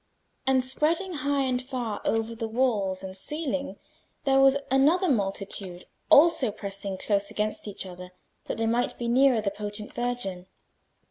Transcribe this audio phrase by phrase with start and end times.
[0.47, 3.77] And spreading high and far over the walls and ceiling
[4.23, 8.09] there was another multitude, also pressing close against each other,
[8.45, 10.47] that they might be nearer the potent Virgin.